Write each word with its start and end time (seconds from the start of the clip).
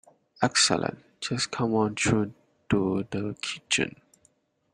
Excellent, 0.41 0.97
just 1.19 1.51
come 1.51 1.75
on 1.75 1.93
through 1.95 2.33
to 2.71 3.05
the 3.11 3.37
kitchen. 3.39 4.01